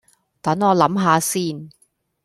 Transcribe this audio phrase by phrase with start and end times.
[0.41, 1.69] 等我諗吓先